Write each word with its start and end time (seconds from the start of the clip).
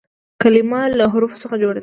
کلیمه 0.41 0.81
له 0.97 1.05
حروفو 1.13 1.41
څخه 1.43 1.55
جوړه 1.61 1.73
ده. 1.75 1.79